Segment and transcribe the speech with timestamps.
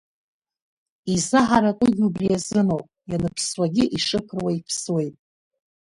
[1.13, 5.15] Изаҳаракугьы убри азыноуп, ианыԥсуагьы ишыԥыруа иԥсуеит.